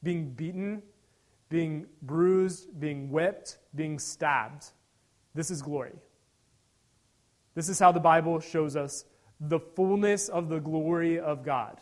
[0.04, 0.82] being beaten,
[1.50, 4.72] being bruised, being whipped, being stabbed.
[5.34, 5.94] This is glory.
[7.56, 9.06] This is how the Bible shows us
[9.40, 11.82] the fullness of the glory of God.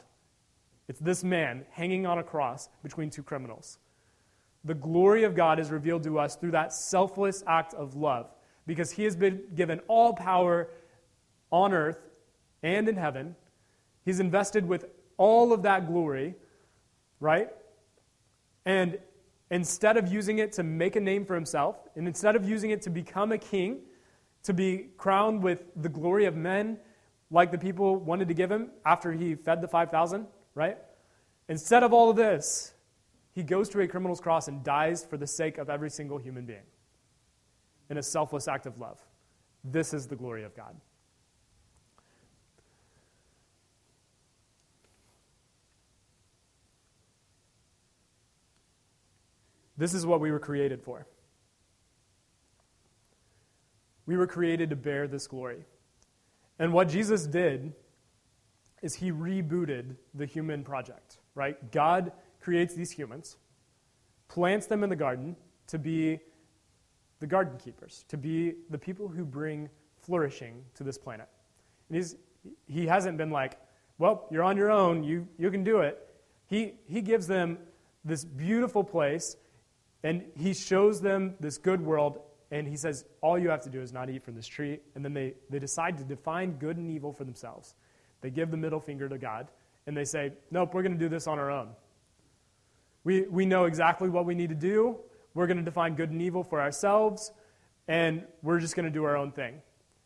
[0.88, 3.80] It's this man hanging on a cross between two criminals.
[4.66, 8.28] The glory of God is revealed to us through that selfless act of love
[8.66, 10.70] because he has been given all power
[11.52, 12.00] on earth
[12.64, 13.36] and in heaven.
[14.04, 14.86] He's invested with
[15.18, 16.36] all of that glory,
[17.20, 17.50] right?
[18.66, 18.98] And
[19.52, 22.82] instead of using it to make a name for himself, and instead of using it
[22.82, 23.82] to become a king,
[24.44, 26.78] to be crowned with the glory of men
[27.32, 30.78] like the people wanted to give him after he fed the 5,000, right?
[31.50, 32.75] Instead of all of this,
[33.36, 36.46] he goes to a criminal's cross and dies for the sake of every single human
[36.46, 36.64] being
[37.90, 38.98] in a selfless act of love.
[39.66, 40.76] This is the glory of God.
[49.78, 51.06] This is what we were created for.
[54.06, 55.66] We were created to bear this glory.
[56.58, 57.74] And what Jesus did
[58.82, 61.72] is he rebooted the human project, right?
[61.72, 62.14] God
[62.46, 63.38] creates these humans,
[64.28, 66.20] plants them in the garden to be
[67.20, 69.68] the garden keepers, to be the people who bring
[70.04, 71.28] flourishing to this planet.
[71.90, 72.16] And he's,
[72.68, 73.58] he hasn't been like,
[73.98, 75.98] well, you're on your own, you, you can do it.
[76.46, 77.58] He, he gives them
[78.04, 79.36] this beautiful place,
[80.04, 82.20] and he shows them this good world,
[82.52, 84.80] and he says, all you have to do is not eat from this tree.
[84.94, 87.74] And then they, they decide to define good and evil for themselves.
[88.22, 89.48] They give the middle finger to God,
[89.88, 91.70] and they say, nope, we're going to do this on our own.
[93.06, 94.98] We, we know exactly what we need to do.
[95.34, 97.32] We're going to define good and evil for ourselves,
[97.88, 99.62] and we're just going to do our own thing.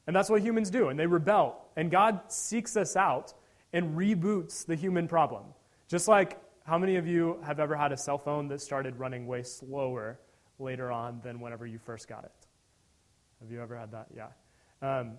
[0.06, 1.66] And that's what humans do, and they rebel.
[1.76, 3.34] And God seeks us out
[3.74, 5.46] and reboots the human problem.
[5.88, 9.26] Just like how many of you have ever had a cell phone that started running
[9.28, 10.20] way slower
[10.60, 12.32] later on than whenever you first got it?
[13.40, 14.08] Have you ever had that?
[14.16, 14.28] Yeah.
[14.82, 15.14] Um,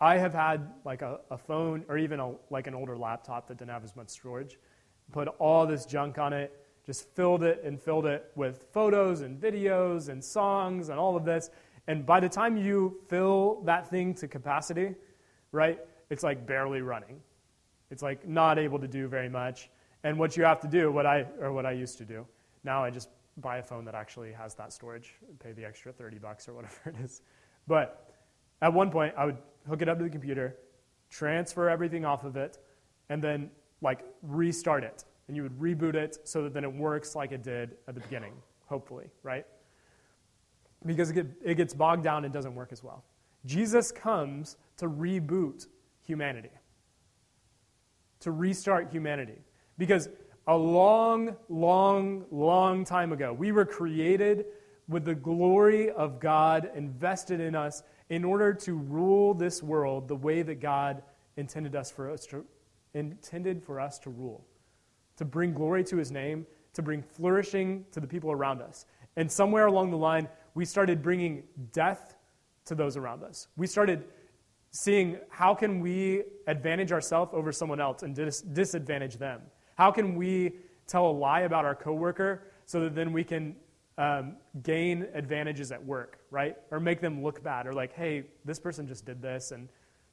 [0.00, 3.58] I have had like a, a phone or even a, like an older laptop that
[3.58, 4.58] didn't have as much storage,
[5.12, 6.52] put all this junk on it,
[6.84, 11.24] just filled it and filled it with photos and videos and songs and all of
[11.24, 11.50] this.
[11.86, 14.94] And by the time you fill that thing to capacity,
[15.52, 15.78] right,
[16.10, 17.20] it's like barely running.
[17.90, 19.70] It's like not able to do very much.
[20.04, 22.26] And what you have to do, what I or what I used to do,
[22.64, 26.18] now I just buy a phone that actually has that storage, pay the extra 30
[26.18, 27.22] bucks or whatever it is.
[27.66, 28.12] But
[28.60, 30.56] at one point, I would hook it up to the computer,
[31.10, 32.58] transfer everything off of it,
[33.08, 33.50] and then
[33.82, 37.42] like restart it and you would reboot it so that then it works like it
[37.42, 38.32] did at the beginning,
[38.66, 39.46] hopefully, right?
[40.84, 43.04] Because it, it gets bogged down and doesn't work as well.
[43.44, 45.66] Jesus comes to reboot
[46.06, 46.50] humanity,
[48.20, 49.38] to restart humanity.
[49.78, 50.08] Because
[50.46, 54.46] a long, long, long time ago, we were created
[54.88, 60.16] with the glory of God invested in us in order to rule this world the
[60.16, 61.02] way that God
[61.36, 62.44] intended us for us to,
[62.94, 64.44] intended for us to rule
[65.16, 68.86] to bring glory to his name, to bring flourishing to the people around us.
[69.16, 72.16] And somewhere along the line, we started bringing death
[72.64, 73.48] to those around us.
[73.56, 74.04] We started
[74.70, 79.42] seeing how can we advantage ourselves over someone else and dis- disadvantage them?
[79.76, 83.56] How can we tell a lie about our coworker so that then we can
[83.98, 86.56] um, gain advantages at work, right?
[86.70, 89.68] Or make them look bad, or like, hey, this person just did this, and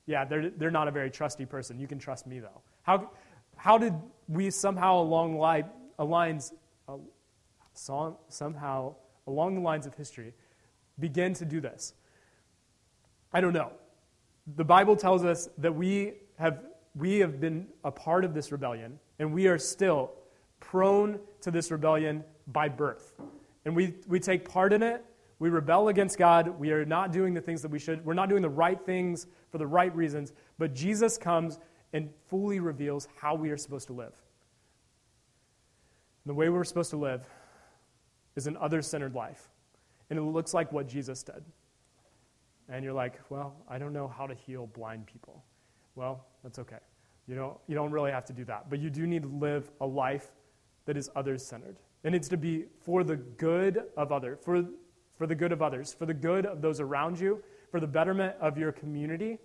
[0.10, 1.80] yeah, they're, they're not a very trusty person.
[1.80, 2.62] You can trust me, though.
[2.82, 3.12] How,
[3.58, 3.94] how did
[4.28, 6.52] we somehow along the lines,
[6.88, 6.98] uh,
[7.74, 8.96] somehow
[9.28, 10.34] along the lines of history,
[11.00, 11.94] begin to do this?
[13.32, 13.72] I don't know.
[14.56, 16.64] The Bible tells us that we have,
[16.96, 20.12] we have been a part of this rebellion, and we are still
[20.60, 23.14] prone to this rebellion by birth.
[23.64, 25.06] And we, we take part in it.
[25.40, 26.60] We rebel against God.
[26.60, 28.06] We are not doing the things that we should.
[28.06, 30.34] We're not doing the right things for the right reasons.
[30.58, 31.60] But Jesus comes
[31.94, 34.14] and fully reveals how we are supposed to live.
[36.24, 37.26] And the way we're supposed to live
[38.36, 39.50] is an other centered life.
[40.10, 41.44] And it looks like what Jesus did.
[42.68, 45.44] And you're like, well, I don't know how to heal blind people.
[45.96, 46.78] Well, that's okay.
[47.28, 48.70] You don't, you don't really have to do that.
[48.70, 50.32] But you do need to live a life
[50.86, 51.78] that is others centered.
[52.04, 54.66] It needs to be for the good of others, for,
[55.20, 58.36] for the good of others, for the good of those around you, for the betterment
[58.40, 59.38] of your community,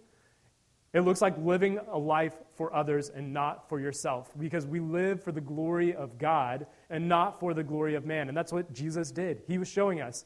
[0.94, 5.24] it looks like living a life for others and not for yourself because we live
[5.24, 8.28] for the glory of God and not for the glory of man.
[8.28, 9.42] And that's what Jesus did.
[9.48, 10.24] He was showing us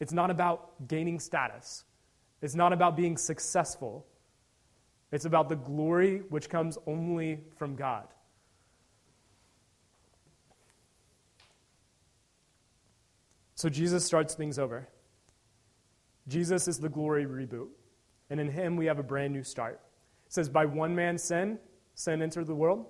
[0.00, 1.84] it's not about gaining status,
[2.40, 4.06] it's not about being successful.
[5.10, 8.08] It's about the glory which comes only from God.
[13.58, 14.88] So Jesus starts things over.
[16.28, 17.66] Jesus is the glory reboot.
[18.30, 19.80] And in him, we have a brand new start.
[20.28, 21.58] It says, By one man's sin,
[21.96, 22.86] sin entered the world,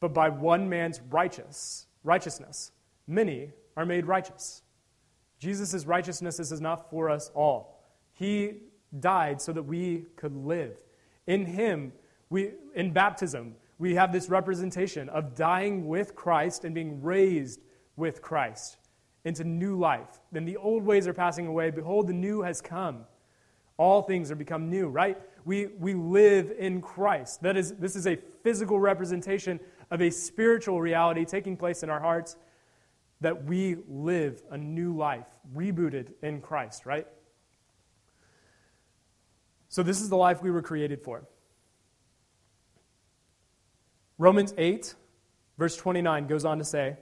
[0.00, 2.72] but by one man's righteous, righteousness,
[3.06, 4.62] many are made righteous.
[5.38, 7.84] Jesus' righteousness is enough for us all.
[8.14, 8.62] He
[8.98, 10.82] died so that we could live.
[11.26, 11.92] In Him,
[12.30, 17.60] we, in baptism, we have this representation of dying with Christ and being raised
[17.96, 18.78] with Christ
[19.24, 20.20] into new life.
[20.32, 21.70] Then the old ways are passing away.
[21.70, 23.04] Behold, the new has come.
[23.76, 25.18] All things are become new, right?
[25.44, 27.42] We, we live in Christ.
[27.42, 29.60] That is, this is a physical representation
[29.90, 32.36] of a spiritual reality taking place in our hearts
[33.20, 37.06] that we live a new life, rebooted in Christ, right?
[39.68, 41.22] So, this is the life we were created for.
[44.18, 44.94] Romans 8,
[45.58, 46.96] verse 29 goes on to say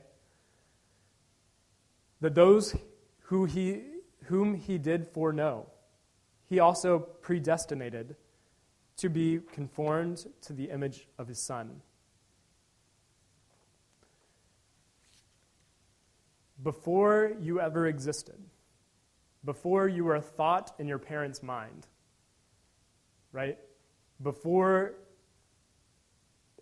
[2.20, 2.76] that those
[3.24, 3.82] who he,
[4.24, 5.66] whom he did foreknow,
[6.46, 8.16] he also predestinated
[8.96, 11.82] to be conformed to the image of his Son
[16.62, 18.38] before you ever existed,
[19.44, 21.86] before you were a thought in your parents' mind,
[23.32, 23.58] right?
[24.22, 24.94] Before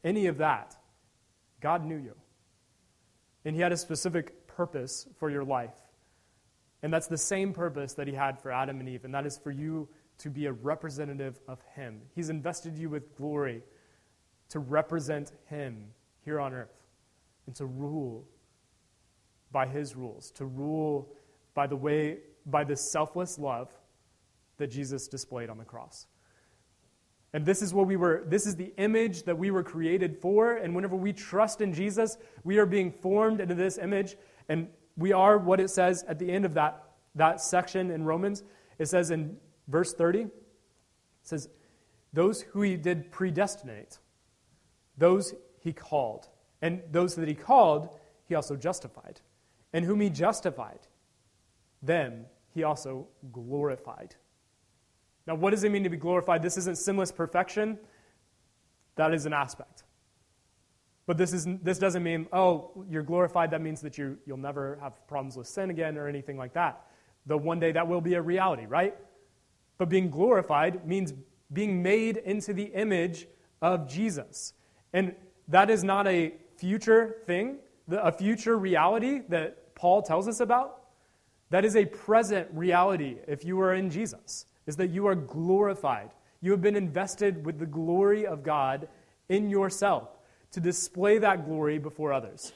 [0.05, 0.77] any of that,
[1.61, 2.15] God knew you.
[3.45, 5.75] And He had a specific purpose for your life.
[6.83, 9.39] And that's the same purpose that He had for Adam and Eve, and that is
[9.39, 9.89] for you
[10.19, 12.01] to be a representative of Him.
[12.15, 13.63] He's invested you with glory
[14.51, 15.89] to represent Him
[16.25, 16.75] here on earth
[17.47, 18.27] and to rule
[19.53, 21.09] by his rules, to rule
[21.55, 23.73] by the way, by the selfless love
[24.59, 26.07] that Jesus displayed on the cross.
[27.33, 30.53] And this is what we were, this is the image that we were created for.
[30.57, 34.17] And whenever we trust in Jesus, we are being formed into this image.
[34.49, 36.83] And we are what it says at the end of that,
[37.15, 38.43] that section in Romans.
[38.79, 39.37] It says in
[39.69, 40.31] verse 30, it
[41.23, 41.49] says,
[42.13, 43.99] Those who he did predestinate,
[44.97, 46.29] those he called.
[46.63, 47.89] And those that he called,
[48.29, 49.21] he also justified.
[49.73, 50.81] And whom he justified,
[51.83, 54.15] them he also glorified.
[55.27, 56.43] Now, what does it mean to be glorified?
[56.43, 57.79] This isn't sinless perfection.
[58.95, 59.85] That is an aspect.
[61.07, 63.53] But this, is, this doesn't mean, oh, you're glorified.
[63.53, 66.85] That means that you, you'll never have problems with sin again or anything like that.
[67.27, 68.95] Though one day that will be a reality, right?
[69.79, 71.15] But being glorified means
[71.53, 73.29] being made into the image
[73.63, 74.55] of Jesus.
[74.93, 75.15] And
[75.49, 80.83] that is not a future thing, a future reality that Paul tells us about,
[81.51, 86.11] that is a present reality if you are in Jesus, is that you are glorified.
[86.41, 88.89] You have been invested with the glory of God
[89.29, 90.16] in yourself
[90.53, 92.53] to display that glory before others.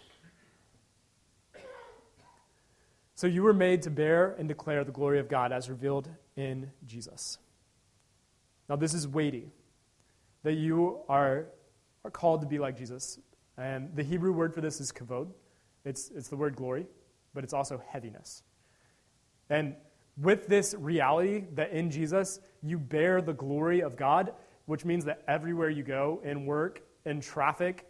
[3.15, 6.71] So you were made to bear and declare the glory of God as revealed in
[6.87, 7.39] Jesus.
[8.69, 9.51] Now, this is weighty,
[10.43, 11.49] that you are,
[12.05, 13.19] are called to be like Jesus.
[13.59, 15.29] And the Hebrew word for this is kavod,
[15.85, 16.87] it's, it's the word glory
[17.35, 18.43] but it's also heaviness.
[19.49, 19.75] And
[20.21, 24.33] with this reality that in Jesus you bear the glory of God,
[24.67, 27.87] which means that everywhere you go in work, in traffic,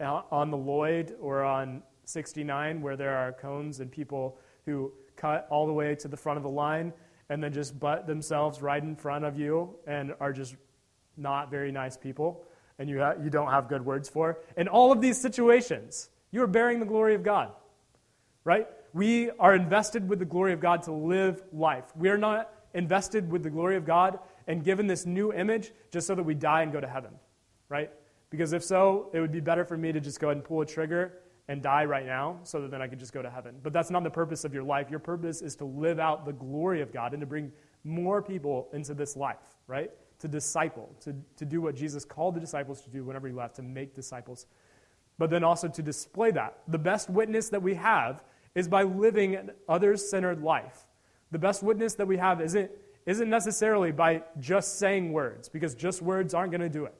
[0.00, 5.66] on the Lloyd or on 69, where there are cones and people who cut all
[5.66, 6.92] the way to the front of the line
[7.28, 10.54] and then just butt themselves right in front of you and are just
[11.16, 12.44] not very nice people
[12.78, 14.38] and you, ha- you don't have good words for.
[14.56, 17.52] In all of these situations, you are bearing the glory of God
[18.46, 18.68] right?
[18.94, 21.84] We are invested with the glory of God to live life.
[21.96, 26.06] We are not invested with the glory of God and given this new image just
[26.06, 27.10] so that we die and go to heaven,
[27.68, 27.90] right?
[28.30, 30.60] Because if so, it would be better for me to just go ahead and pull
[30.60, 31.18] a trigger
[31.48, 33.54] and die right now so that then I could just go to heaven.
[33.62, 34.90] But that's not the purpose of your life.
[34.90, 37.52] Your purpose is to live out the glory of God and to bring
[37.84, 39.90] more people into this life, right?
[40.20, 43.56] To disciple, to, to do what Jesus called the disciples to do whenever he left,
[43.56, 44.46] to make disciples.
[45.18, 46.58] But then also to display that.
[46.66, 48.24] The best witness that we have
[48.56, 50.86] is by living an others centered life.
[51.30, 52.70] The best witness that we have isn't,
[53.06, 56.94] isn't necessarily by just saying words, because just words aren't going to do it.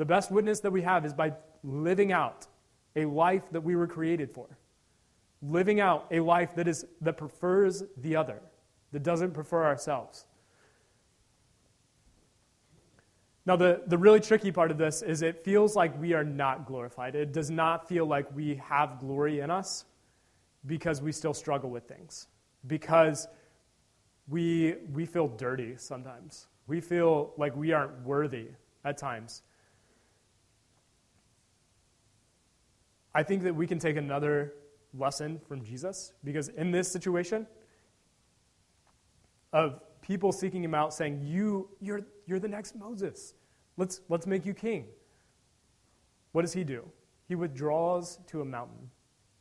[0.00, 2.46] The best witness that we have is by living out
[2.96, 4.46] a life that we were created for.
[5.42, 8.40] Living out a life that, is, that prefers the other,
[8.92, 10.24] that doesn't prefer ourselves.
[13.44, 16.64] Now, the, the really tricky part of this is it feels like we are not
[16.64, 17.14] glorified.
[17.14, 19.84] It does not feel like we have glory in us
[20.64, 22.26] because we still struggle with things,
[22.66, 23.28] because
[24.30, 26.46] we, we feel dirty sometimes.
[26.68, 28.46] We feel like we aren't worthy
[28.86, 29.42] at times.
[33.14, 34.54] I think that we can take another
[34.94, 37.46] lesson from Jesus because in this situation
[39.52, 43.34] of people seeking him out saying, you, you're, you're the next Moses.
[43.76, 44.86] Let's, let's make you king.
[46.32, 46.84] What does he do?
[47.28, 48.90] He withdraws to a mountain.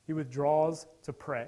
[0.07, 1.47] He withdraws to pray.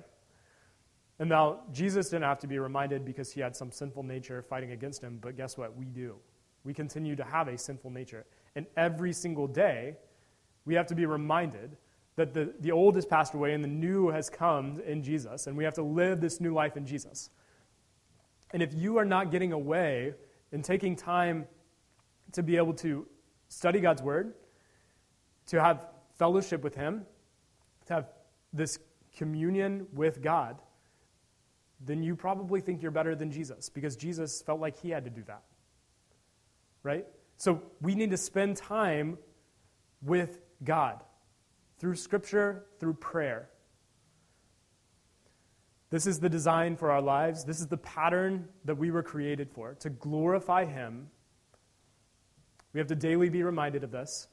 [1.20, 4.72] And now, Jesus didn't have to be reminded because he had some sinful nature fighting
[4.72, 5.76] against him, but guess what?
[5.76, 6.16] We do.
[6.64, 8.26] We continue to have a sinful nature.
[8.56, 9.98] And every single day,
[10.66, 11.78] we have to be reminded
[12.22, 15.58] that the, the old has passed away and the new has come in Jesus, and
[15.58, 17.32] we have to live this new life in Jesus.
[18.52, 20.14] And if you are not getting away
[20.52, 21.48] and taking time
[22.34, 23.08] to be able to
[23.48, 24.36] study God's Word,
[25.48, 25.88] to have
[26.20, 27.06] fellowship with Him,
[27.88, 28.10] to have
[28.54, 28.78] this
[29.18, 30.62] communion with God,
[31.84, 35.10] then you probably think you're better than Jesus because Jesus felt like He had to
[35.10, 35.42] do that.
[36.84, 37.08] Right?
[37.38, 39.18] So we need to spend time
[40.04, 41.04] with God
[41.82, 43.50] through Scripture, through prayer.
[45.90, 47.44] This is the design for our lives.
[47.44, 51.10] This is the pattern that we were created for to glorify Him.
[52.74, 54.28] We have to daily be reminded of this,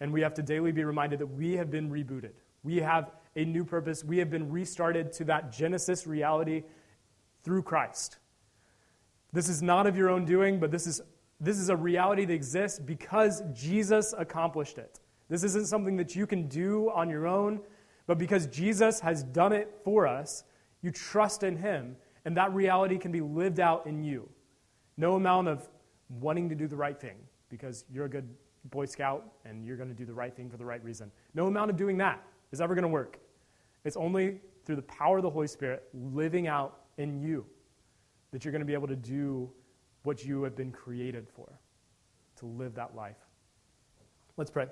[0.00, 2.32] and we have to daily be reminded that we have been rebooted.
[2.62, 4.04] We have a new purpose.
[4.04, 6.62] We have been restarted to that Genesis reality
[7.42, 8.18] through Christ.
[9.32, 11.00] This is not of your own doing, but this is,
[11.40, 15.00] this is a reality that exists because Jesus accomplished it.
[15.32, 17.62] This isn't something that you can do on your own,
[18.06, 20.44] but because Jesus has done it for us,
[20.82, 24.28] you trust in Him, and that reality can be lived out in you.
[24.98, 25.66] No amount of
[26.20, 27.16] wanting to do the right thing
[27.48, 28.28] because you're a good
[28.66, 31.10] Boy Scout and you're going to do the right thing for the right reason.
[31.32, 32.22] No amount of doing that
[32.52, 33.18] is ever going to work.
[33.86, 37.46] It's only through the power of the Holy Spirit living out in you
[38.32, 39.50] that you're going to be able to do
[40.02, 41.58] what you have been created for,
[42.36, 43.16] to live that life.
[44.36, 44.66] Let's pray.